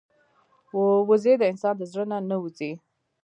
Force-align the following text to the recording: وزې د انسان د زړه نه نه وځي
وزې 1.09 1.33
د 1.39 1.43
انسان 1.51 1.73
د 1.77 1.83
زړه 1.91 2.05
نه 2.11 2.17
نه 2.29 2.37
وځي 2.43 2.71